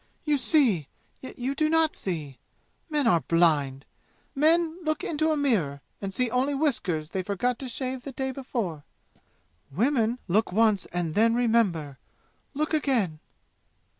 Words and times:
"You 0.25 0.39
see 0.39 0.87
yet 1.21 1.37
you 1.37 1.53
do 1.53 1.69
not 1.69 1.95
see! 1.95 2.39
Men 2.89 3.05
are 3.05 3.19
blind! 3.19 3.85
Men 4.33 4.83
look 4.83 5.03
into 5.03 5.29
a 5.29 5.37
mirror, 5.37 5.81
and 6.01 6.11
see 6.11 6.27
only 6.31 6.55
whiskers 6.55 7.11
they 7.11 7.21
forgot 7.21 7.59
to 7.59 7.69
shave 7.69 8.01
the 8.01 8.11
day 8.11 8.31
before. 8.31 8.83
Women 9.71 10.17
look 10.27 10.51
once 10.51 10.87
and 10.87 11.13
then 11.13 11.35
remember! 11.35 11.99
Look 12.55 12.73
again!" 12.73 13.19